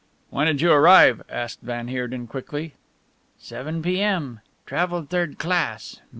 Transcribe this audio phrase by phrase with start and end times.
[0.31, 2.73] "When did you arrive?" asked van Heerden quickly.
[3.37, 4.39] "Seven p.m.
[4.65, 6.01] Travelled third class!